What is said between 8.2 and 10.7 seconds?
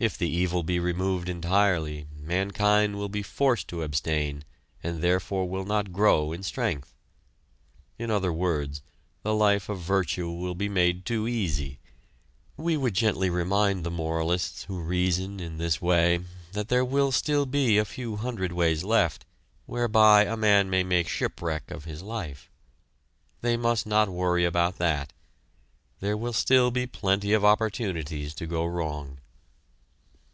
words, the life of virtue will be